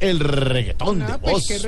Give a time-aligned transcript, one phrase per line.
[0.00, 1.46] El reggaetón de Ah, pues, voz.
[1.48, 1.58] qué.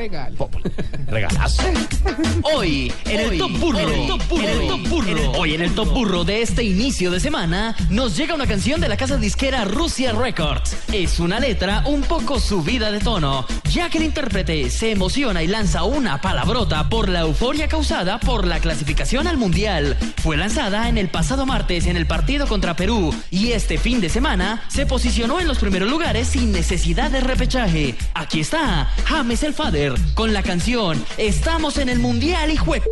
[1.09, 1.63] Regalazo.
[2.43, 6.43] Hoy, en el Top Burro, en el Top Burro, hoy en el Top Burro de
[6.43, 10.77] este inicio de semana, nos llega una canción de la casa disquera Rusia Records.
[10.93, 15.47] Es una letra un poco subida de tono, ya que el intérprete se emociona y
[15.47, 19.97] lanza una palabrota por la euforia causada por la clasificación al Mundial.
[20.23, 24.09] Fue lanzada en el pasado martes en el partido contra Perú y este fin de
[24.09, 27.95] semana se posicionó en los primeros lugares sin necesidad de repechaje.
[28.27, 32.83] Aquí está James el Fader con la canción Estamos en el Mundial y jue...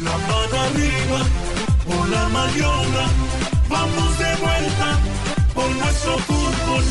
[0.00, 1.20] La mano arriba,
[1.86, 3.08] por la mañana,
[3.70, 4.98] vamos de vuelta
[5.54, 6.84] por nuestro fútbol.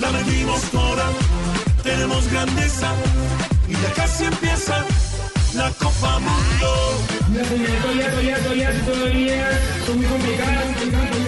[0.00, 1.10] La medimos toda,
[1.82, 2.94] tenemos grandeza
[3.68, 4.82] y ya casi empieza
[5.54, 7.04] la Copa Mundo.
[7.34, 10.64] Todavía, todavía, todavía, todavía son muy complicadas,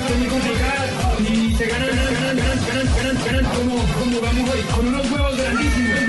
[0.09, 0.91] son muy complicadas
[1.21, 3.45] y se ganan, verán, verán, verán, verán,
[4.23, 4.63] vamos hoy.
[4.75, 6.01] Con unos huevos grandísimos.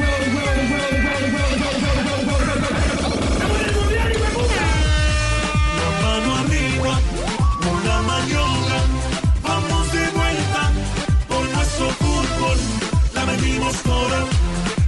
[13.14, 14.26] La venimos toda,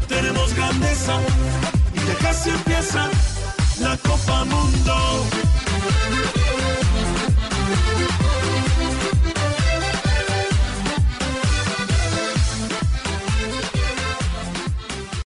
[0.08, 1.20] tenemos grandeza
[1.94, 3.10] y ya casi empieza
[3.80, 4.13] la cosa.